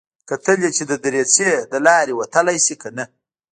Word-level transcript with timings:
کتل 0.29 0.59
يې 0.65 0.69
چې 0.77 0.83
د 0.91 0.93
دريڅې 1.03 1.49
له 1.71 1.79
لارې 1.87 2.13
وتلی 2.19 2.57
شي 2.65 2.75
که 2.81 2.89
نه. 2.97 3.05